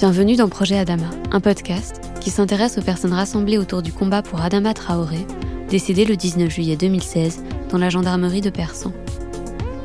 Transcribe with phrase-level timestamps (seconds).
[0.00, 4.40] Bienvenue dans Projet Adama, un podcast qui s'intéresse aux personnes rassemblées autour du combat pour
[4.40, 5.26] Adama Traoré,
[5.68, 8.94] décédé le 19 juillet 2016 dans la gendarmerie de Persan.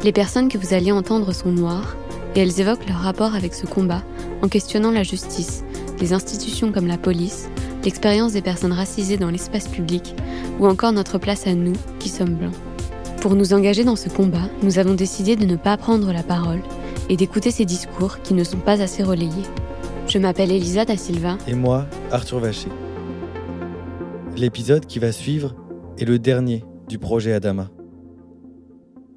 [0.06, 1.98] Les personnes que vous alliez entendre sont noires
[2.34, 4.04] et elles évoquent leur rapport avec ce combat
[4.42, 5.66] en questionnant la justice,
[6.00, 7.50] les institutions comme la police,
[7.84, 10.16] l'expérience des personnes racisées dans l'espace public
[10.62, 12.56] ou encore notre place à nous qui sommes blancs.
[13.20, 16.62] Pour nous engager dans ce combat, nous avons décidé de ne pas prendre la parole
[17.10, 19.44] et d'écouter ces discours qui ne sont pas assez relayés.
[20.08, 21.40] Je m'appelle Elisa da Silva.
[21.48, 22.70] Et moi, Arthur Vacher.
[24.38, 25.56] L'épisode qui va suivre
[25.98, 27.72] est le dernier du projet Adama.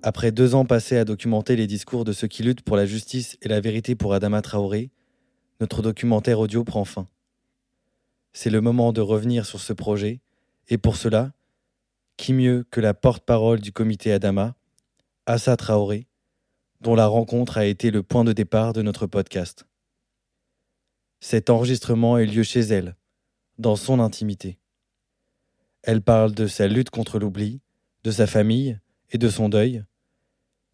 [0.02, 3.36] Après deux ans passés à documenter les discours de ceux qui luttent pour la justice
[3.42, 4.90] et la vérité pour Adama Traoré,
[5.60, 7.06] notre documentaire audio prend fin.
[8.32, 10.20] C'est le moment de revenir sur ce projet,
[10.68, 11.32] et pour cela,
[12.16, 14.54] qui mieux que la porte-parole du comité Adama,
[15.26, 16.06] Assa Traoré,
[16.80, 19.67] dont la rencontre a été le point de départ de notre podcast.
[21.20, 22.96] Cet enregistrement a eu lieu chez elle,
[23.58, 24.58] dans son intimité.
[25.82, 27.60] Elle parle de sa lutte contre l'oubli,
[28.04, 28.78] de sa famille
[29.10, 29.84] et de son deuil.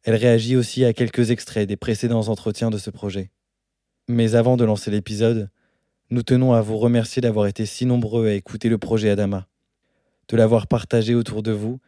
[0.02, 3.30] Elle réagit aussi à quelques extraits des précédents entretiens de ce projet.
[4.06, 5.48] Mais avant de lancer l'épisode,
[6.10, 9.48] nous tenons à vous remercier d'avoir été si nombreux à écouter le projet Adama,
[10.28, 11.80] de l'avoir partagé autour de vous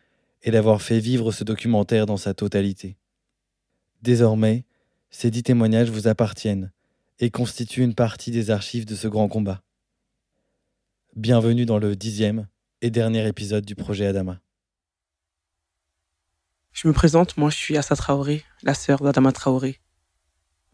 [0.42, 2.96] et d'avoir fait vivre ce documentaire dans sa totalité.
[4.00, 4.64] Désormais,
[5.10, 6.72] ces dix témoignages vous appartiennent
[7.18, 9.62] et constituent une partie des archives de ce grand combat.
[11.14, 12.46] Bienvenue dans le dixième
[12.82, 14.40] et dernier épisode du projet Adama.
[16.72, 19.80] Je me présente, moi je suis Assa Traoré, la sœur d'Adama Traoré.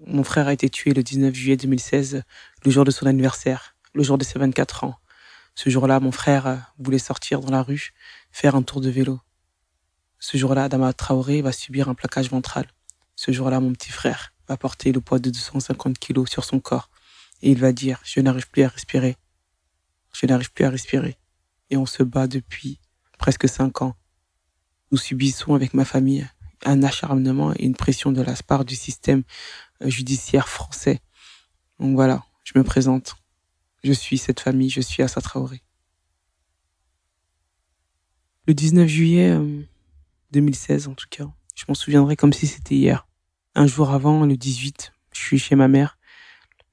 [0.05, 2.25] Mon frère a été tué le 19 juillet 2016,
[2.65, 4.97] le jour de son anniversaire, le jour de ses 24 ans.
[5.55, 7.93] Ce jour-là, mon frère voulait sortir dans la rue,
[8.33, 9.21] faire un tour de vélo.
[10.19, 12.67] Ce jour-là, Adama Traoré va subir un plaquage ventral.
[13.15, 16.91] Ce jour-là, mon petit frère va porter le poids de 250 kilos sur son corps
[17.43, 19.17] et il va dire je n'arrive plus à respirer.
[20.15, 21.17] Je n'arrive plus à respirer.
[21.71, 22.81] Et on se bat depuis
[23.19, 23.97] presque cinq ans.
[24.91, 26.29] Nous subissons avec ma famille
[26.65, 29.23] un acharnement et une pression de la part du système
[29.83, 31.01] euh, judiciaire français.
[31.81, 33.17] Donc voilà, je me présente.
[33.83, 35.63] Je suis cette famille, je suis Assa Traoré.
[38.47, 39.37] Le 19 juillet
[40.33, 43.07] 2016 euh, en tout cas, je m'en souviendrai comme si c'était hier.
[43.55, 45.99] Un jour avant, le 18, je suis chez ma mère.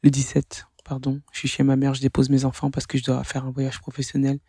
[0.02, 3.04] Le 17, pardon, je suis chez ma mère, je dépose mes enfants parce que je
[3.04, 4.40] dois faire un voyage professionnel.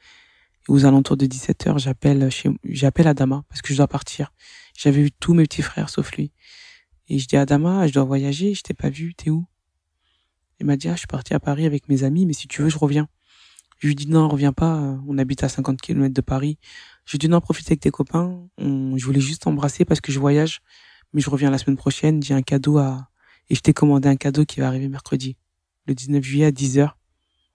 [0.68, 4.32] Et aux alentours de 17 heures, j'appelle chez, j'appelle Adama parce que je dois partir.
[4.78, 6.30] J'avais vu tous mes petits frères sauf lui.
[7.08, 9.44] Et je dis Adama, je dois voyager, je t'ai pas vu, t'es où?
[10.60, 12.62] Il m'a dit, ah, je suis parti à Paris avec mes amis, mais si tu
[12.62, 13.08] veux, je reviens.
[13.78, 16.58] Je lui dis, non, reviens pas, on habite à 50 km de Paris.
[17.06, 20.20] Je lui dis, non, profite avec tes copains, je voulais juste t'embrasser parce que je
[20.20, 20.60] voyage
[21.12, 23.10] mais je reviens la semaine prochaine, j'ai un cadeau à,
[23.48, 25.36] et je t'ai commandé un cadeau qui va arriver mercredi,
[25.86, 26.92] le 19 juillet à 10h.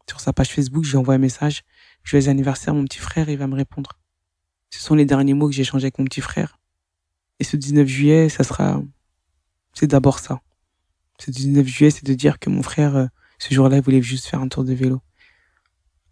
[0.07, 1.63] Sur sa page Facebook, j'ai envoyé un message.
[2.03, 3.91] Joyeux anniversaire, mon petit frère, il va me répondre.
[4.69, 6.59] Ce sont les derniers mots que j'ai échangés avec mon petit frère.
[7.39, 8.81] Et ce 19 juillet, ça sera,
[9.73, 10.41] c'est d'abord ça.
[11.19, 13.05] Ce 19 juillet, c'est de dire que mon frère, euh,
[13.39, 15.01] ce jour-là, il voulait juste faire un tour de vélo.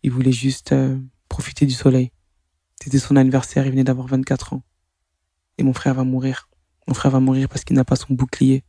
[0.01, 0.97] Il voulait juste euh,
[1.29, 2.11] profiter du soleil.
[2.81, 4.63] C'était son anniversaire, il venait d'avoir 24 ans.
[5.57, 6.49] Et mon frère va mourir.
[6.87, 8.63] Mon frère va mourir parce qu'il n'a pas son bouclier.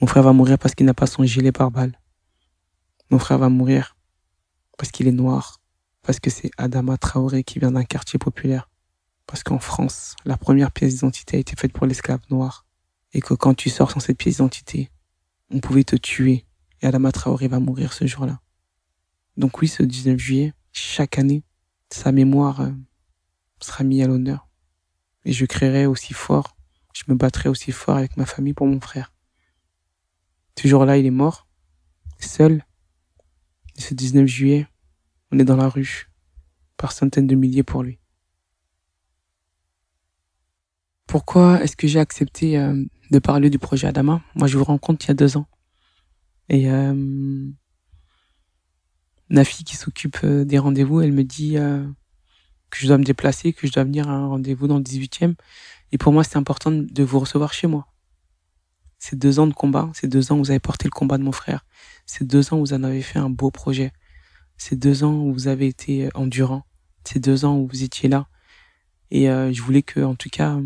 [0.00, 1.98] Mon frère va mourir parce qu'il n'a pas son gilet pare-balles.
[3.10, 3.96] Mon frère va mourir
[4.78, 5.60] parce qu'il est noir.
[6.02, 8.68] Parce que c'est Adama Traoré qui vient d'un quartier populaire.
[9.26, 12.66] Parce qu'en France, la première pièce d'identité a été faite pour l'esclave noir.
[13.12, 14.90] Et que quand tu sors sans cette pièce d'identité,
[15.50, 16.46] on pouvait te tuer.
[16.80, 18.40] Et Adama Traoré va mourir ce jour-là.
[19.36, 21.44] Donc oui, ce 19 juillet, chaque année,
[21.90, 22.70] sa mémoire euh,
[23.60, 24.48] sera mise à l'honneur.
[25.24, 26.56] Et je créerai aussi fort
[26.92, 29.12] je me battrai aussi fort avec ma famille pour mon frère.
[30.58, 31.48] Ce jour-là, il est mort,
[32.18, 32.64] seul.
[33.78, 34.66] ce 19 juillet,
[35.30, 36.10] on est dans la rue,
[36.76, 37.98] par centaines de milliers pour lui.
[41.06, 44.22] Pourquoi est-ce que j'ai accepté euh, de parler du projet Adama?
[44.34, 45.46] Moi, je vous rencontre il y a deux ans.
[46.48, 47.50] Et euh,
[49.30, 51.82] Nafi, qui s'occupe euh, des rendez-vous, elle me dit euh,
[52.70, 55.34] que je dois me déplacer, que je dois venir à un rendez-vous dans le 18e
[55.92, 57.86] et pour moi, c'est important de vous recevoir chez moi.
[58.98, 61.22] Ces deux ans de combat, ces deux ans où vous avez porté le combat de
[61.22, 61.66] mon frère,
[62.06, 63.92] ces deux ans où vous en avez fait un beau projet,
[64.56, 66.64] ces deux ans où vous avez été endurant,
[67.04, 68.26] ces deux ans où vous étiez là.
[69.10, 70.58] Et euh, je voulais que, en tout cas,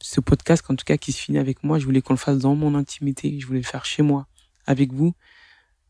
[0.00, 2.38] ce podcast, en tout cas, qui se finit avec moi, je voulais qu'on le fasse
[2.38, 3.38] dans mon intimité.
[3.38, 4.26] Je voulais le faire chez moi,
[4.64, 5.12] avec vous,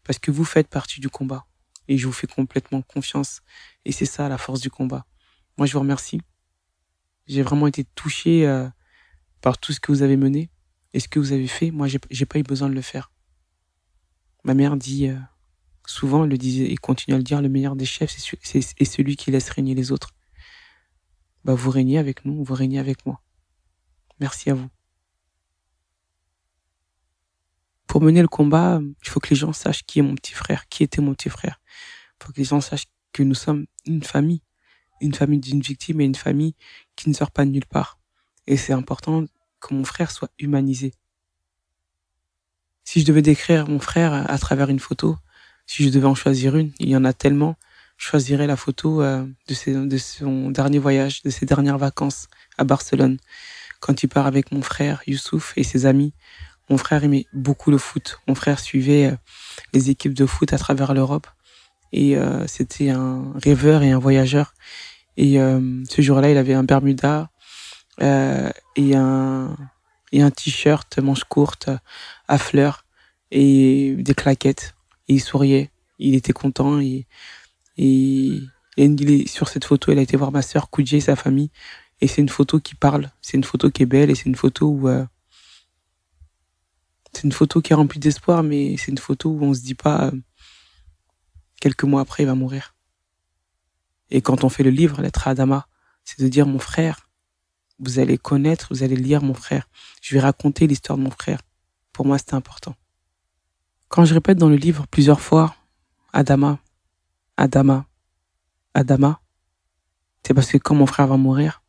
[0.02, 1.46] parce que vous faites partie du combat.
[1.88, 3.42] Et je vous fais complètement confiance.
[3.84, 5.06] Et c'est ça la force du combat.
[5.58, 6.20] Moi, je vous remercie.
[7.26, 8.68] J'ai vraiment été touché euh,
[9.40, 10.50] par tout ce que vous avez mené
[10.92, 11.70] et ce que vous avez fait.
[11.70, 13.10] Moi, j'ai pas eu besoin de le faire.
[14.44, 15.16] Ma mère dit euh,
[15.86, 19.16] Souvent, il le disait, il continue à le dire, le meilleur des chefs, c'est celui
[19.16, 20.10] qui laisse régner les autres.
[21.44, 23.20] Bah, vous régnez avec nous, vous régnez avec moi.
[24.20, 24.68] Merci à vous.
[27.88, 30.68] Pour mener le combat, il faut que les gens sachent qui est mon petit frère,
[30.68, 31.60] qui était mon petit frère.
[32.20, 34.42] Il faut que les gens sachent que nous sommes une famille,
[35.02, 36.54] une famille d'une victime et une famille
[36.96, 37.98] qui ne sort pas de nulle part.
[38.46, 39.24] Et c'est important
[39.60, 40.94] que mon frère soit humanisé.
[42.84, 45.16] Si je devais décrire mon frère à travers une photo,
[45.66, 47.56] si je devais en choisir une, il y en a tellement,
[47.96, 52.28] je choisirais la photo euh, de, de son dernier voyage, de ses dernières vacances
[52.58, 53.18] à Barcelone,
[53.80, 56.12] quand il part avec mon frère Youssouf et ses amis
[56.72, 58.20] mon frère aimait beaucoup le foot.
[58.26, 59.16] Mon frère suivait euh,
[59.74, 61.26] les équipes de foot à travers l'Europe.
[61.92, 64.54] Et euh, c'était un rêveur et un voyageur.
[65.16, 67.30] Et euh, ce jour-là, il avait un Bermuda
[68.00, 69.56] et un,
[70.10, 71.70] et un t-shirt manche courte
[72.26, 72.84] à fleurs
[73.30, 74.74] et des claquettes.
[75.08, 75.70] Et il souriait.
[75.98, 76.80] Il était content.
[76.80, 77.06] Et,
[77.76, 78.40] et,
[78.76, 81.50] et sur cette photo, il a été voir ma sœur Koudjé, sa famille.
[82.00, 83.10] Et c'est une photo qui parle.
[83.20, 84.88] C'est une photo qui est belle et c'est une photo où
[87.12, 89.74] c'est une photo qui est remplie d'espoir, mais c'est une photo où on se dit
[89.74, 90.12] pas euh,
[91.60, 92.74] quelques mois après il va mourir.
[94.14, 95.66] Et quand on fait le livre Lettre à Adama,
[96.04, 97.08] c'est de dire mon frère,
[97.78, 99.70] vous allez connaître, vous allez lire mon frère.
[100.02, 101.40] Je vais raconter l'histoire de mon frère.
[101.94, 102.76] Pour moi, c'était important.
[103.88, 105.56] Quand je répète dans le livre plusieurs fois
[106.12, 106.58] Adama,
[107.38, 107.86] Adama,
[108.74, 109.18] Adama,
[110.26, 111.62] c'est parce que quand mon frère va mourir,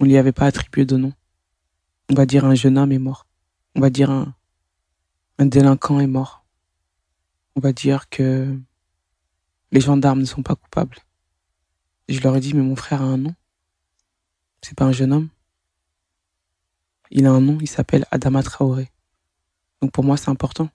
[0.00, 1.14] on lui avait pas attribué de nom.
[2.10, 3.26] On va dire un jeune homme est mort.
[3.74, 4.34] On va dire un,
[5.38, 6.44] un délinquant est mort.
[7.56, 8.54] On va dire que
[9.72, 10.98] les gendarmes ne sont pas coupables.
[12.08, 13.34] Je leur ai dit, mais mon frère a un nom.
[14.62, 15.28] C'est pas un jeune homme.
[17.10, 18.90] Il a un nom, il s'appelle Adama Traoré.
[19.80, 20.68] Donc pour moi, c'est important.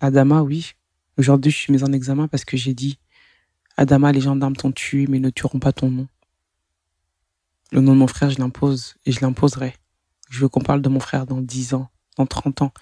[0.00, 0.72] Adama, oui.
[1.18, 2.98] Aujourd'hui, je suis mis en examen parce que j'ai dit,
[3.76, 6.08] Adama, les gendarmes t'ont tué, mais ne tueront pas ton nom.
[7.70, 9.74] Le nom de mon frère, je l'impose et je l'imposerai.
[10.30, 12.72] Je veux qu'on parle de mon frère dans dix ans, dans 30 ans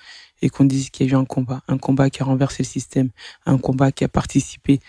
[0.42, 2.68] et qu'on dise qu'il y a eu un combat, un combat qui a renversé le
[2.68, 3.10] système,
[3.46, 4.80] un combat qui a participé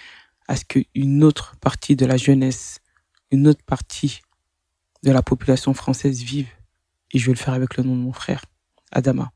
[0.48, 2.80] à ce qu'une autre partie de la jeunesse,
[3.32, 4.22] une autre partie
[5.04, 6.50] de la population française vive.
[7.12, 8.46] Et je vais le faire avec le nom de mon frère,
[8.92, 9.32] Adama.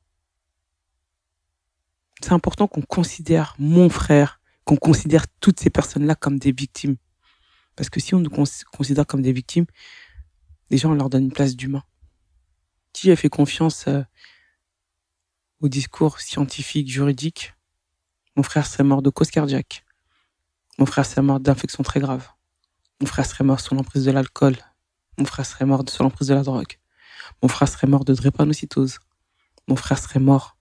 [2.21, 6.95] C'est important qu'on considère mon frère, qu'on considère toutes ces personnes-là comme des victimes.
[7.75, 9.65] Parce que si on nous considère comme des victimes,
[10.71, 11.83] gens, on leur donne une place d'humain.
[12.94, 14.03] Qui a fait confiance euh,
[15.59, 17.53] au discours scientifique, juridique,
[18.36, 19.86] mon frère serait mort de cause cardiaque.
[20.77, 22.30] Mon frère serait mort d'infection très grave.
[23.01, 24.56] Mon frère serait mort sous l'emprise de l'alcool.
[25.18, 26.77] Mon frère serait mort sous l'emprise de la drogue.
[27.42, 29.00] Mon frère serait mort de drépanocytose.
[29.68, 30.57] Mon frère serait mort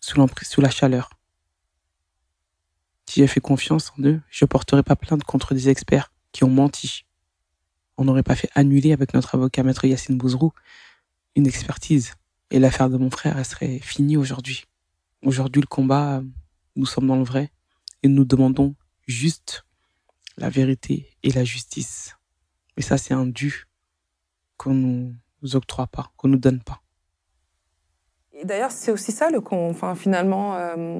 [0.00, 1.10] sous l'emprise, sous la chaleur.
[3.06, 6.50] Si j'ai fait confiance en eux, je porterai pas plainte contre des experts qui ont
[6.50, 7.04] menti.
[7.96, 10.52] On n'aurait pas fait annuler avec notre avocat maître Yassine Bouzrou
[11.36, 12.14] une expertise
[12.50, 14.64] et l'affaire de mon frère, elle serait finie aujourd'hui.
[15.22, 16.22] Aujourd'hui, le combat,
[16.76, 17.52] nous sommes dans le vrai
[18.02, 18.74] et nous demandons
[19.06, 19.64] juste
[20.36, 22.16] la vérité et la justice.
[22.76, 23.66] Et ça, c'est un dû
[24.56, 26.80] qu'on nous octroie pas, qu'on nous donne pas.
[28.32, 30.98] Et d'ailleurs, c'est aussi ça, le, enfin, finalement, euh,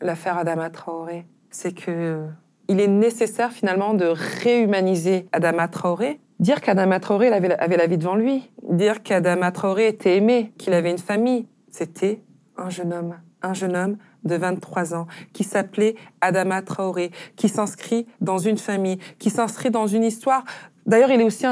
[0.00, 1.26] l'affaire Adama Traoré.
[1.50, 2.26] C'est que
[2.66, 8.16] il est nécessaire finalement de réhumaniser Adama Traoré Dire qu'Adama Traoré avait, la vie devant
[8.16, 12.20] lui, dire qu'Adama Traoré était aimé, qu'il avait une famille, c'était
[12.56, 18.06] un jeune homme, un jeune homme de 23 ans qui s'appelait Adama Traoré, qui s'inscrit
[18.20, 20.44] dans une famille, qui s'inscrit dans une histoire.
[20.86, 21.46] D'ailleurs, il est aussi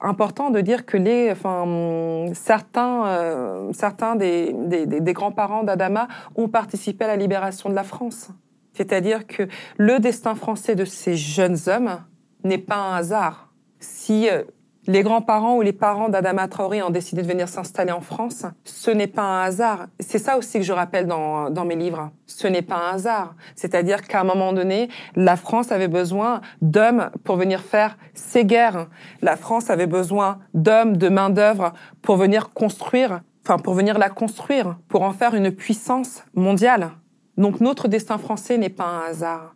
[0.00, 6.48] important de dire que les, enfin, certains, euh, certains des, des, des grands-parents d'Adama ont
[6.48, 8.28] participé à la libération de la France.
[8.74, 12.00] C'est-à-dire que le destin français de ces jeunes hommes
[12.42, 13.54] n'est pas un hasard
[13.84, 14.42] si euh,
[14.86, 18.90] les grands-parents ou les parents d'Adama Traoré ont décidé de venir s'installer en France, ce
[18.90, 19.86] n'est pas un hasard.
[19.98, 22.10] C'est ça aussi que je rappelle dans, dans mes livres.
[22.26, 23.34] Ce n'est pas un hasard.
[23.56, 28.88] C'est-à-dire qu'à un moment donné, la France avait besoin d'hommes pour venir faire ses guerres.
[29.22, 31.72] La France avait besoin d'hommes, de main-d'œuvre
[32.02, 36.90] pour venir construire, enfin, pour venir la construire, pour en faire une puissance mondiale.
[37.36, 39.54] Donc notre destin français n'est pas un hasard.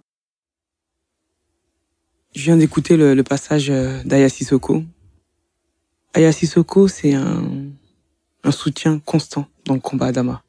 [2.34, 4.82] Je viens d'écouter le, passage euh, d'Aya Sissoko.
[6.14, 7.44] Aya Sissoko, c'est un,
[8.44, 10.42] un soutien constant dans le combat Adama.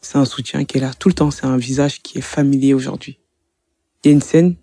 [0.00, 1.30] C'est un soutien qui est là tout le temps.
[1.30, 3.18] C'est un visage qui est familier aujourd'hui.
[4.02, 4.56] Il y a une scène,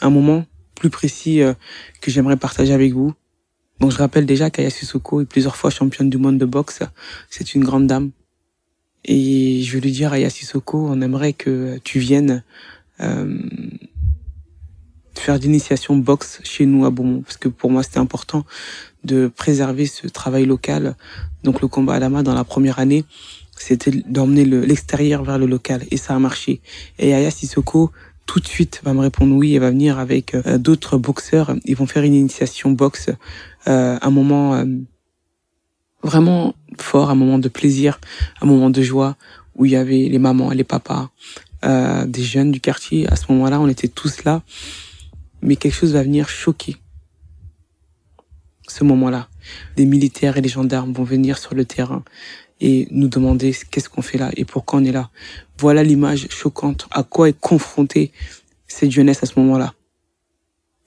[0.00, 1.52] un moment plus précis euh,
[2.00, 3.12] que j'aimerais partager avec vous.
[3.80, 6.80] Donc je rappelle déjà qu'Aya Sissoko est plusieurs fois championne du monde de boxe.
[7.28, 8.10] C'est une grande dame.
[9.04, 12.42] Et je veux lui dire, Aya Sissoko, on aimerait que tu viennes
[13.00, 13.38] euh,
[15.14, 18.44] faire d'initiation boxe chez nous à Beaumont, parce que pour moi c'était important
[19.04, 20.94] de préserver ce travail local.
[21.44, 23.04] Donc le combat Adama dans la première année,
[23.56, 26.60] c'était d'emmener l'extérieur vers le local et ça a marché.
[26.98, 27.90] Et Aya Sissoko
[28.26, 31.54] tout de suite va me répondre oui et va venir avec euh, d'autres boxeurs.
[31.64, 33.10] Ils vont faire une initiation boxe,
[33.66, 34.64] euh, un moment euh,
[36.02, 37.98] vraiment fort, un moment de plaisir,
[38.40, 39.16] un moment de joie
[39.56, 41.10] où il y avait les mamans, les papas,
[41.64, 43.06] euh, des jeunes du quartier.
[43.12, 44.42] À ce moment-là, on était tous là,
[45.42, 46.76] mais quelque chose va venir choquer
[48.70, 49.28] ce moment-là.
[49.76, 52.02] Les militaires et les gendarmes vont venir sur le terrain
[52.60, 55.10] et nous demander qu'est-ce qu'on fait là et pourquoi on est là.
[55.58, 58.12] Voilà l'image choquante à quoi est confrontée
[58.66, 59.74] cette jeunesse à ce moment-là.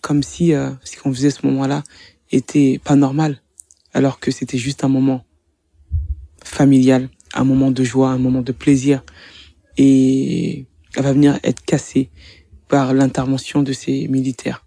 [0.01, 1.83] Comme si euh, ce qu'on faisait ce moment-là
[2.31, 3.41] était pas normal,
[3.93, 5.23] alors que c'était juste un moment
[6.43, 9.03] familial, un moment de joie, un moment de plaisir,
[9.77, 12.09] et elle va venir être cassée
[12.67, 14.65] par l'intervention de ces militaires.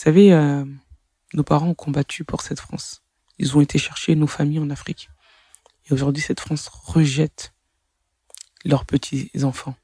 [0.00, 0.64] Vous savez, euh,
[1.34, 3.02] nos parents ont combattu pour cette France.
[3.36, 5.10] Ils ont été chercher nos familles en Afrique.
[5.84, 7.52] Et aujourd'hui, cette France rejette
[8.64, 9.74] leurs petits-enfants.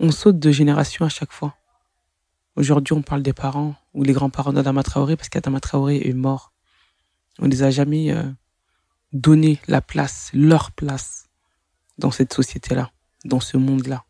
[0.00, 1.56] On saute de génération à chaque fois.
[2.56, 6.52] Aujourd'hui, on parle des parents ou les grands-parents d'Adama Traoré parce qu'Adama Traoré est mort.
[7.38, 8.22] On les a jamais euh,
[9.14, 11.30] donné la place, leur place
[11.96, 12.90] dans cette société-là,
[13.24, 14.04] dans ce monde-là,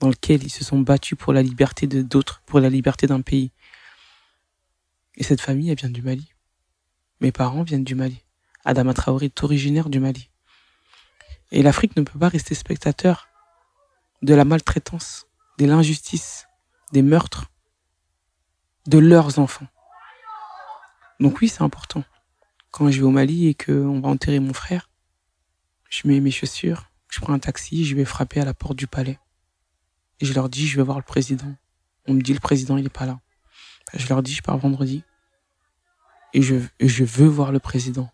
[0.00, 3.22] dans lequel ils se sont battus pour la liberté de d'autres, pour la liberté d'un
[3.22, 3.52] pays.
[5.16, 6.32] Et cette famille, elle vient du Mali.
[7.20, 8.22] Mes parents viennent du Mali.
[8.64, 10.30] Adama Traoré est originaire du Mali.
[11.52, 13.28] Et l'Afrique ne peut pas rester spectateur
[14.22, 15.26] de la maltraitance,
[15.58, 16.46] de l'injustice,
[16.92, 17.50] des meurtres
[18.86, 19.66] de leurs enfants.
[21.18, 22.04] Donc oui, c'est important.
[22.70, 24.88] Quand je vais au Mali et qu'on va enterrer mon frère,
[25.88, 28.86] je mets mes chaussures, je prends un taxi, je vais frapper à la porte du
[28.86, 29.18] palais.
[30.20, 31.54] Et je leur dis, je vais voir le président.
[32.06, 33.20] On me dit, le président, il n'est pas là.
[33.94, 35.04] Je leur dis, je pars vendredi
[36.32, 38.10] et je, je veux voir le président.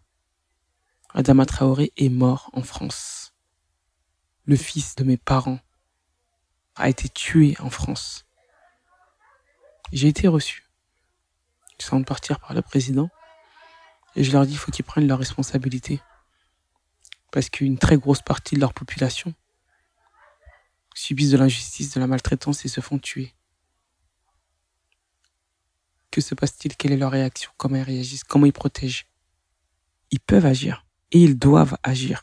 [1.14, 3.34] Adama Traoré est mort en France.
[4.44, 5.60] Le fils de mes parents
[6.76, 8.26] a été tué en France.
[9.92, 10.68] J'ai été reçu.
[11.78, 13.08] Ils sont de partir par le président.
[14.14, 16.00] Et je leur dis, il faut qu'ils prennent leurs responsabilités.
[17.32, 19.34] Parce qu'une très grosse partie de leur population
[20.94, 23.34] subissent de l'injustice, de la maltraitance et se font tuer.
[26.16, 26.74] Que se passe-t-il?
[26.76, 27.50] Quelle est leur réaction?
[27.58, 28.24] Comment ils réagissent?
[28.24, 29.06] Comment ils protègent?
[30.10, 32.22] Ils peuvent agir et ils doivent agir.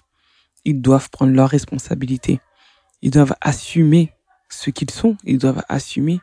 [0.65, 2.39] Ils doivent prendre leurs responsabilités.
[3.03, 4.11] Ils doivent assumer
[4.49, 5.15] ce qu'ils sont.
[5.25, 6.21] Ils doivent assumer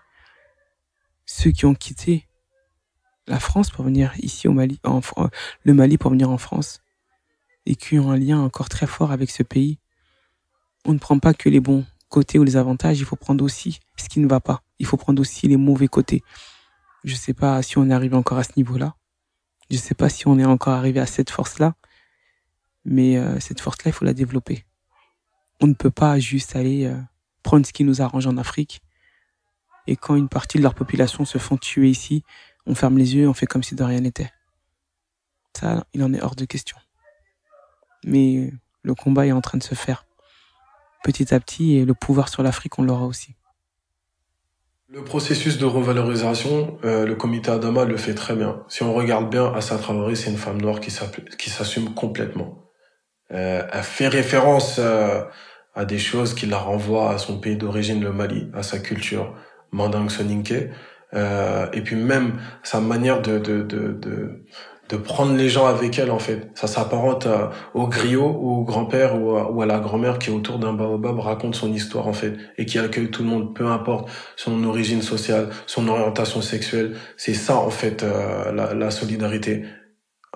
[1.26, 2.26] ceux qui ont quitté
[3.28, 5.00] la France pour venir ici au Mali, en,
[5.62, 6.80] le Mali pour venir en France
[7.66, 9.78] et qui ont un lien encore très fort avec ce pays.
[10.84, 13.78] On ne prend pas que les bons côtés ou les avantages, il faut prendre aussi
[13.96, 14.64] ce qui ne va pas.
[14.80, 16.24] Il faut prendre aussi les mauvais côtés.
[17.04, 18.94] Je sais pas si on est arrivé encore à ce niveau-là.
[19.70, 21.74] Je sais pas si on est encore arrivé à cette force-là.
[22.84, 24.64] Mais euh, cette force-là, il faut la développer.
[25.60, 26.96] On ne peut pas juste aller euh,
[27.42, 28.82] prendre ce qui nous arrange en Afrique.
[29.86, 32.24] Et quand une partie de leur population se font tuer ici,
[32.66, 34.32] on ferme les yeux, on fait comme si de rien n'était.
[35.58, 36.76] Ça, il en est hors de question.
[38.04, 38.52] Mais
[38.82, 40.06] le combat est en train de se faire
[41.02, 43.34] petit à petit et le pouvoir sur l'Afrique, on l'aura aussi.
[44.92, 48.64] Le processus de revalorisation, euh, le comité Adama le fait très bien.
[48.66, 52.64] Si on regarde bien, Assa Traoré, c'est une femme noire qui s'assume complètement.
[53.30, 55.22] Euh, elle fait référence euh,
[55.76, 59.36] à des choses qui la renvoient à son pays d'origine, le Mali, à sa culture,
[59.70, 60.70] Mandang Soninke,
[61.14, 64.44] euh, et puis même sa manière de, de, de, de
[64.90, 66.50] de prendre les gens avec elle en fait.
[66.54, 67.28] Ça s'apparente
[67.74, 71.72] au griot ou au grand-père ou, à la grand-mère qui autour d'un baobab raconte son
[71.72, 75.86] histoire en fait et qui accueille tout le monde, peu importe son origine sociale, son
[75.88, 76.96] orientation sexuelle.
[77.16, 79.64] C'est ça en fait euh, la, solidarité.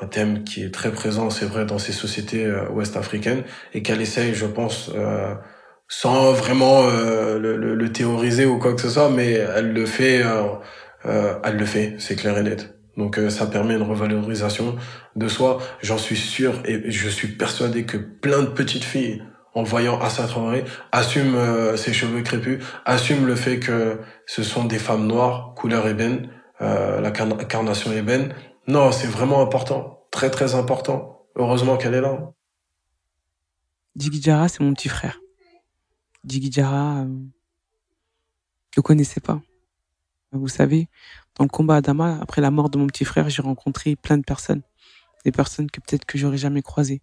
[0.00, 3.44] Un thème qui est très présent, c'est vrai, dans ces sociétés euh, ouest-africaines
[3.74, 5.34] et qu'elle essaye, je pense, euh,
[5.86, 9.86] sans vraiment euh, le, le, le, théoriser ou quoi que ce soit, mais elle le
[9.86, 10.24] fait,
[11.04, 12.73] elle le fait, c'est clair et net.
[12.96, 14.76] Donc euh, ça permet une revalorisation
[15.16, 15.58] de soi.
[15.82, 19.22] J'en suis sûr et je suis persuadé que plein de petites filles,
[19.54, 24.64] en voyant Assa Traoré, assument euh, ses cheveux crépus, assument le fait que ce sont
[24.64, 28.34] des femmes noires, couleur ébène, euh, la carnation ébène.
[28.66, 31.26] Non, c'est vraiment important, très très important.
[31.36, 32.32] Heureusement qu'elle est là.
[33.96, 35.20] Djigui c'est mon petit frère.
[36.24, 37.04] Djigui Jara,
[38.70, 39.40] je le connaissais pas.
[40.32, 40.88] Vous savez,
[41.36, 44.22] dans le combat Adama, après la mort de mon petit frère, j'ai rencontré plein de
[44.22, 44.62] personnes.
[45.24, 47.02] Des personnes que peut-être que j'aurais jamais croisées.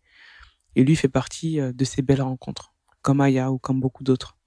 [0.76, 4.38] Et lui fait partie euh, de ces belles rencontres, comme Aya ou comme beaucoup d'autres.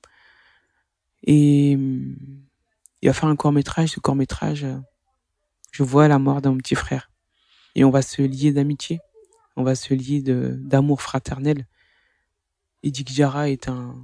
[1.26, 3.90] Et il va faire un court métrage.
[3.90, 4.66] Ce court métrage,
[5.72, 7.10] je vois la mort mon petit frère.
[7.74, 9.00] Et on va se lier d'amitié.
[9.56, 11.66] On va se lier d'amour fraternel.
[12.82, 12.90] Et
[13.48, 13.94] est un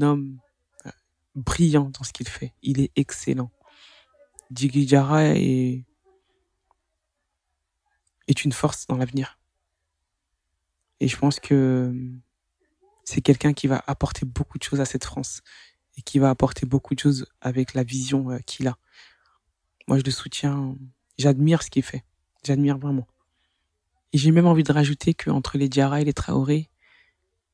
[0.00, 0.38] homme
[0.86, 0.90] euh,
[1.34, 2.52] brillant dans ce qu'il fait.
[2.62, 3.50] Il est excellent.
[4.50, 5.84] Dick Jara est,
[8.28, 9.38] est une force dans l'avenir.
[11.00, 11.92] Et je pense que
[13.04, 15.42] c'est quelqu'un qui va apporter beaucoup de choses à cette France
[15.96, 18.78] et qui va apporter beaucoup de choses avec la vision euh, qu'il a.
[19.88, 20.76] Moi, je le soutiens.
[21.18, 22.04] J'admire ce qu'il fait.
[22.44, 23.06] J'admire vraiment.
[24.12, 26.70] Et j'ai même envie de rajouter qu'entre les Diarra et les Traoré,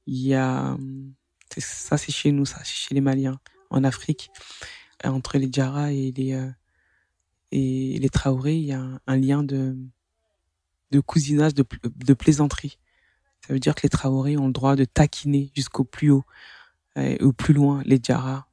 [0.07, 0.77] il y a,
[1.59, 4.31] ça c'est chez nous, ça c'est chez les Maliens, en Afrique,
[5.05, 6.51] entre les Diarra et les, euh,
[7.53, 9.77] et les Traoré, il y a un, lien de,
[10.91, 12.79] de cousinage, de, de plaisanterie.
[13.47, 16.25] Ça veut dire que les Traoré ont le droit de taquiner jusqu'au plus haut,
[16.97, 18.49] euh, au plus loin, les Diarra,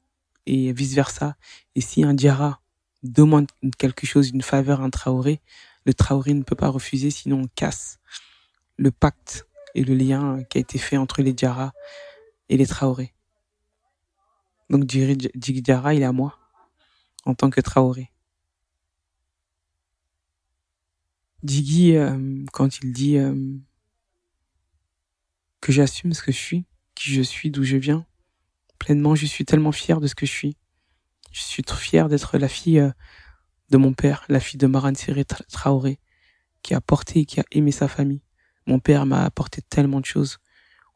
[0.46, 1.36] et vice versa.
[1.74, 2.60] Et si un Diarra
[3.02, 3.46] demande
[3.78, 5.40] quelque chose, une faveur à un Traoré,
[5.86, 7.98] le Traoré ne peut pas refuser, sinon on casse
[8.76, 11.72] le pacte et le lien qui a été fait entre les Diarra
[12.50, 13.14] et les Traoré.
[14.68, 16.38] Donc Djigui Diarra, il est à moi,
[17.24, 18.10] en tant que Traoré.
[21.42, 23.34] Djigui, euh, quand il dit euh,
[25.60, 28.06] que j'assume ce que je suis, qui je suis, d'où je viens,
[28.78, 30.56] pleinement, je suis tellement fier de ce que je suis.
[31.32, 32.90] Je suis trop fier d'être la fille euh,
[33.70, 35.98] de mon père, la fille de Maran Séré Traoré,
[36.62, 38.22] qui a porté et qui a aimé sa famille.
[38.66, 40.38] Mon père m'a apporté tellement de choses.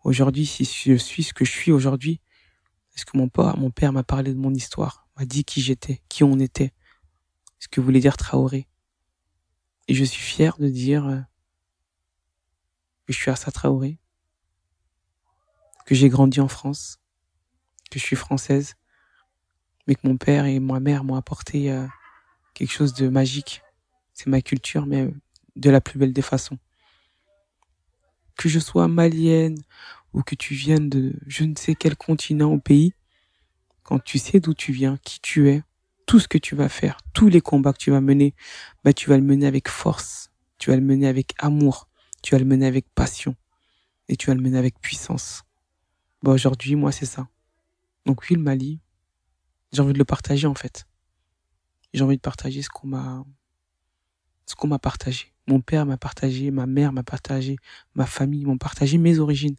[0.02, 2.20] Aujourd'hui, si je suis ce que je suis aujourd'hui,
[2.94, 6.02] est-ce que mon père, mon père m'a parlé de mon histoire, m'a dit qui j'étais,
[6.08, 6.72] qui on était,
[7.58, 8.68] ce que voulait dire Traoré?
[9.88, 11.20] Et je suis fier de dire euh,
[13.06, 13.98] que je suis Assa Traoré,
[15.84, 16.98] que j'ai grandi en France,
[17.90, 18.76] que je suis française,
[19.86, 21.86] mais que mon père et ma mère m'ont apporté euh,
[22.54, 23.62] quelque chose de magique.
[24.14, 25.10] C'est ma culture, mais
[25.56, 26.58] de la plus belle des façons.
[28.36, 29.62] Que je sois malienne
[30.12, 32.94] ou que tu viennes de je ne sais quel continent ou pays,
[33.82, 35.62] quand tu sais d'où tu viens, qui tu es,
[36.06, 38.34] tout ce que tu vas faire, tous les combats que tu vas mener,
[38.84, 41.88] bah tu vas le mener avec force, tu vas le mener avec amour,
[42.22, 43.34] tu vas le mener avec passion
[44.08, 45.42] et tu vas le mener avec puissance.
[46.22, 47.28] Bah aujourd'hui, moi c'est ça.
[48.06, 48.80] Donc oui, le Mali,
[49.72, 50.86] j'ai envie de le partager en fait
[51.94, 53.24] j'ai envie de partager ce qu'on m'a
[54.46, 55.32] ce qu'on m'a partagé.
[55.46, 57.56] Mon père m'a partagé, ma mère m'a partagé,
[57.94, 59.56] ma famille m'ont partagé mes origines.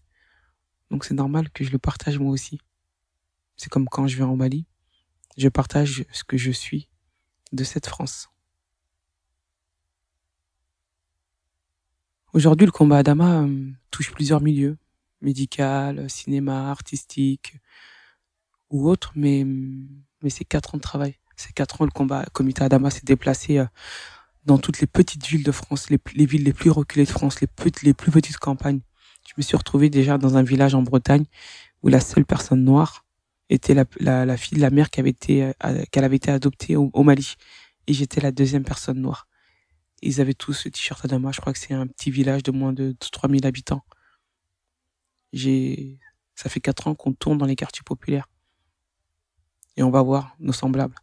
[0.91, 2.59] Donc c'est normal que je le partage moi aussi.
[3.55, 4.67] C'est comme quand je vais en Mali,
[5.37, 6.89] je partage ce que je suis
[7.51, 8.29] de cette France.
[12.33, 14.77] Aujourd'hui, le combat Adama euh, touche plusieurs milieux,
[15.21, 17.55] médical, cinéma, artistique
[18.69, 21.15] ou autre, mais, mais c'est quatre ans de travail.
[21.37, 23.65] Ces quatre ans, le combat le comité Adama s'est déplacé euh,
[24.45, 27.39] dans toutes les petites villes de France, les, les villes les plus reculées de France,
[27.41, 27.47] les,
[27.83, 28.81] les plus petites campagnes.
[29.27, 31.25] Je me suis retrouvé déjà dans un village en Bretagne
[31.83, 33.04] où la seule personne noire
[33.49, 36.31] était la, la, la fille de la mère qui avait été euh, qu'elle avait été
[36.31, 37.35] adoptée au, Mali
[37.87, 39.27] et j'étais la deuxième personne noire.
[40.01, 41.31] Ils avaient tous ce t-shirt Adama.
[41.31, 43.83] Je crois que c'est un petit village de moins de 3000 habitants.
[45.33, 45.99] J'ai,
[46.35, 48.27] ça fait quatre ans qu'on tourne dans les quartiers populaires
[49.77, 50.95] et on va voir nos semblables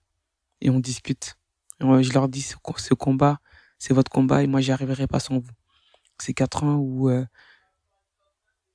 [0.60, 1.36] et on discute.
[1.80, 3.40] je leur dis, ce, combat,
[3.78, 5.52] c'est votre combat et moi, j'y arriverai pas sans vous.
[6.18, 7.24] C'est quatre ans où euh,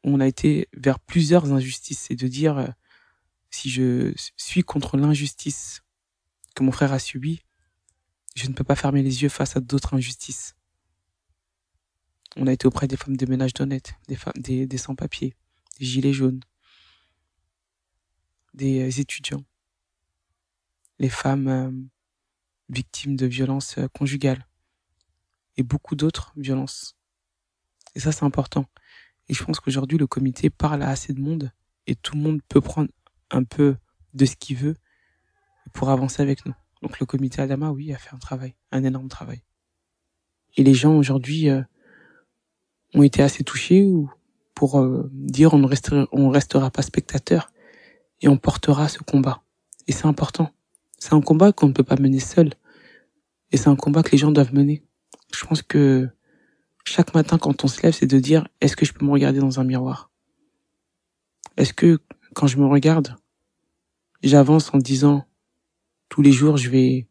[0.03, 2.67] on a été vers plusieurs injustices et de dire, euh,
[3.58, 5.82] si je suis contre l'injustice
[6.56, 7.41] que mon frère a subie,
[8.36, 10.56] je ne peux pas fermer les yeux face à d'autres injustices.
[12.36, 15.34] On a été auprès des femmes de ménage d'honnêtes, des femmes, des, sans-papiers,
[15.80, 16.41] des gilets jaunes,
[18.54, 19.43] des euh, étudiants
[21.00, 21.72] les femmes euh,
[22.70, 24.48] victimes de violences euh, conjugales
[25.56, 26.96] et beaucoup d'autres violences.
[27.96, 28.65] Et ça, c'est important.
[29.30, 31.52] Et je pense qu'aujourd'hui, le comité parle à assez de monde
[31.86, 32.89] et tout le monde peut prendre
[33.32, 33.78] un peu
[34.13, 34.76] de ce qu'il veut
[35.74, 36.54] pour avancer avec nous.
[36.82, 39.42] Donc le comité Adama, oui, a fait un travail, un énorme travail.
[40.56, 41.62] Et les gens aujourd'hui euh,
[42.94, 43.88] ont été assez touchés
[44.56, 47.52] pour dire on ne restera, restera pas spectateur
[48.22, 49.44] et on portera ce combat.
[49.88, 50.52] Et c'est important.
[50.98, 52.54] C'est un combat qu'on ne peut pas mener seul.
[53.52, 54.84] Et c'est un combat que les gens doivent mener.
[55.34, 56.10] Je pense que
[56.84, 59.40] chaque matin quand on se lève, c'est de dire, est-ce que je peux me regarder
[59.40, 60.12] dans un miroir?
[61.56, 62.00] Est-ce que
[62.38, 63.15] quand je me regarde,
[64.21, 65.26] j'avance en disant,
[66.08, 67.08] tous les jours, je vais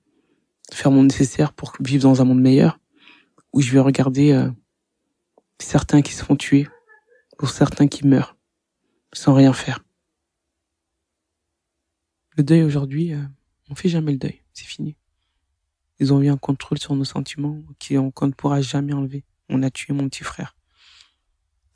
[0.71, 2.79] faire mon nécessaire pour vivre dans un monde meilleur,
[3.53, 4.49] ou je vais regarder euh,
[5.59, 6.69] certains qui se font tuer,
[7.43, 8.37] ou certains qui meurent,
[9.13, 9.85] sans rien faire.
[12.37, 13.23] Le deuil aujourd'hui, euh,
[13.69, 14.95] on fait jamais le deuil, c'est fini.
[15.99, 17.61] Ils ont eu un contrôle sur nos sentiments
[18.15, 19.25] qu'on ne pourra jamais enlever.
[19.49, 20.55] On a tué mon petit frère.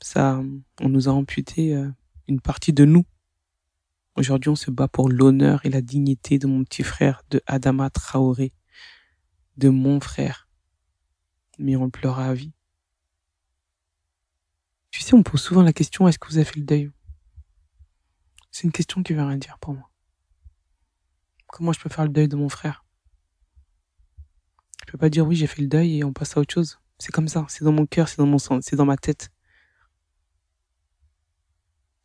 [0.01, 0.41] Ça,
[0.79, 1.89] on nous a amputé euh,
[2.29, 3.03] une partie de nous.
[4.21, 7.89] Aujourd'hui, on se bat pour l'honneur et la dignité de mon petit frère, de Adama
[7.89, 8.53] Traoré,
[9.57, 10.47] de mon frère.
[11.57, 12.53] Mais on le pleura à vie.
[14.91, 16.91] Tu sais, on pose souvent la question, est-ce que vous avez fait le deuil?
[18.51, 19.89] C'est une question qui veut rien dire pour moi.
[21.47, 22.85] Comment je peux faire le deuil de mon frère?
[24.85, 26.77] Je peux pas dire oui, j'ai fait le deuil et on passe à autre chose.
[26.99, 29.31] C'est comme ça, c'est dans mon cœur, c'est dans mon sang, c'est dans ma tête.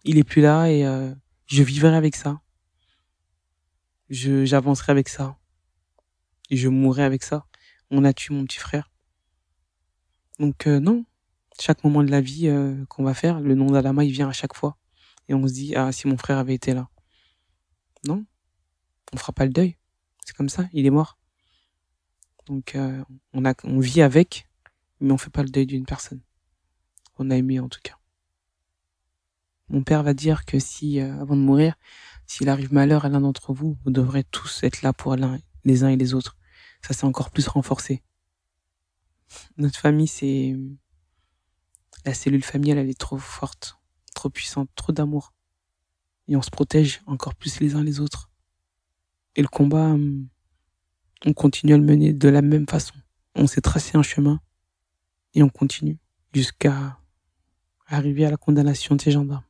[0.05, 1.15] Il est plus là et euh,
[1.47, 2.41] je vivrai avec ça.
[4.11, 5.37] Je j'avancerai avec ça.
[6.51, 7.47] Je mourrai avec ça.
[7.91, 8.91] On a tué mon petit frère.
[10.39, 11.05] Donc euh, non,
[11.61, 14.33] chaque moment de la vie euh, qu'on va faire, le nom d'Adama, il vient à
[14.33, 14.77] chaque fois.
[15.29, 16.89] Et on se dit, ah, si mon frère avait été là.
[18.07, 18.25] Non,
[19.13, 19.77] on fera pas le deuil.
[20.25, 21.19] C'est comme ça, il est mort.
[22.47, 24.49] Donc euh, on, a, on vit avec,
[25.01, 26.21] mais on fait pas le deuil d'une personne.
[27.19, 27.99] On a aimé en tout cas.
[29.69, 31.75] Mon père va dire que si, euh, avant de mourir,
[32.27, 35.85] s'il arrive malheur à l'un d'entre vous, vous devrez tous être là pour l'un, les
[35.85, 36.37] uns et les autres.
[36.83, 38.03] Ça s'est encore plus renforcé.
[39.57, 40.57] Notre famille, c'est
[42.05, 43.79] la cellule familiale, elle est trop forte,
[44.15, 45.33] trop puissante, trop d'amour.
[46.29, 48.31] Et on se protège encore plus les uns les autres.
[49.35, 50.29] Et le combat, hum,
[51.25, 52.95] on continue à le mener de la même façon.
[53.35, 54.41] On s'est tracé un chemin
[55.35, 55.99] et on continue
[56.33, 56.99] jusqu'à
[57.87, 59.46] arriver à la condamnation de ces gendarmes.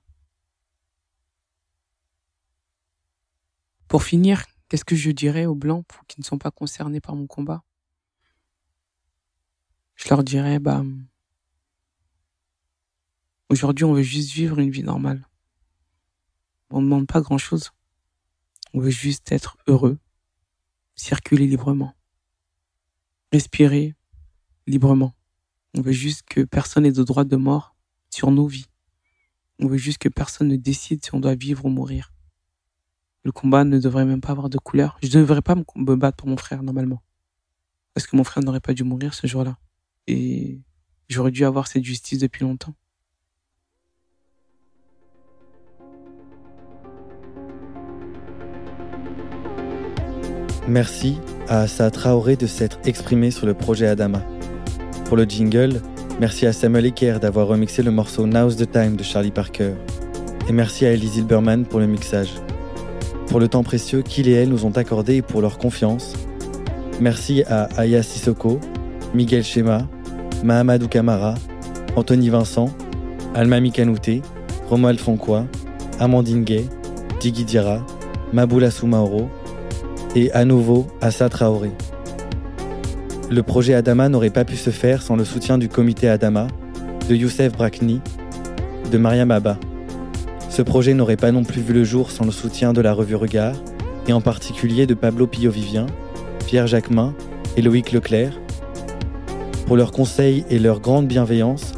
[3.88, 7.26] Pour finir, qu'est-ce que je dirais aux blancs qui ne sont pas concernés par mon
[7.26, 7.62] combat?
[9.94, 10.82] Je leur dirais, bah,
[13.48, 15.24] Aujourd'hui, on veut juste vivre une vie normale.
[16.70, 17.70] On ne demande pas grand-chose.
[18.74, 19.98] On veut juste être heureux,
[20.96, 21.94] circuler librement,
[23.32, 23.94] respirer
[24.66, 25.14] librement.
[25.74, 27.76] On veut juste que personne n'ait de droit de mort
[28.10, 28.66] sur nos vies.
[29.60, 32.12] On veut juste que personne ne décide si on doit vivre ou mourir.
[33.26, 34.98] Le combat ne devrait même pas avoir de couleur.
[35.02, 37.02] Je ne devrais pas me battre pour mon frère normalement.
[37.92, 39.58] Parce que mon frère n'aurait pas dû mourir ce jour-là.
[40.06, 40.60] Et
[41.08, 42.72] j'aurais dû avoir cette justice depuis longtemps.
[50.68, 54.22] Merci à Assa Traoré de s'être exprimé sur le projet Adama.
[55.06, 55.82] Pour le jingle,
[56.20, 59.74] merci à Samuel Eker d'avoir remixé le morceau Now's the Time de Charlie Parker.
[60.48, 62.30] Et merci à Elise Hilberman pour le mixage.
[63.28, 66.14] Pour le temps précieux qu'il et elle nous ont accordé et pour leur confiance.
[67.00, 68.60] Merci à Aya Sissoko,
[69.14, 69.86] Miguel Chema,
[70.44, 71.34] Mahamadou Kamara,
[71.96, 72.70] Anthony Vincent,
[73.34, 74.22] Alma Mikanouté,
[74.68, 75.44] Romuald Fonquois,
[75.98, 76.64] Amandine Gay,
[77.20, 77.84] Digi Dira,
[78.32, 79.28] Maboula Soumaoro,
[80.14, 81.70] et à nouveau Assa Traoré.
[83.30, 86.46] Le projet Adama n'aurait pas pu se faire sans le soutien du comité Adama,
[87.08, 88.00] de Youssef Brakni,
[88.90, 89.58] de Mariam Abba.
[90.56, 93.14] Ce projet n'aurait pas non plus vu le jour sans le soutien de la revue
[93.14, 93.56] Regard,
[94.08, 95.84] et en particulier de Pablo Pillot-Vivien,
[96.46, 97.12] Pierre Jacquemin
[97.58, 98.32] et Loïc Leclerc.
[99.66, 101.74] Pour leurs conseils et leur grande bienveillance,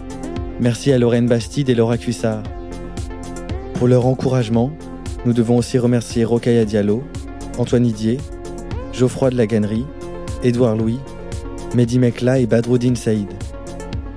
[0.61, 2.45] merci à Lorraine Bastide et Laura Cuissard.
[3.75, 4.71] Pour leur encouragement,
[5.27, 7.03] nous devons aussi remercier Rokaya Diallo,
[7.59, 8.19] Antoine Didier,
[8.93, 9.87] Geoffroy de la Gannerie,
[10.45, 11.01] Édouard Louis,
[11.75, 13.33] Mehdi Mekla et Badroudine Saïd.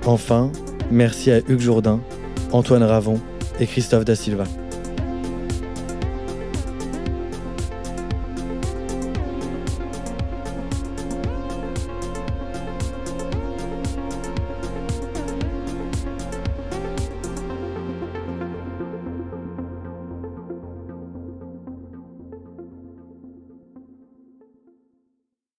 [0.06, 0.52] Enfin,
[0.92, 2.00] merci à Hugues Jourdain,
[2.52, 3.20] Antoine Ravon
[3.62, 4.44] et Christophe Da Silva.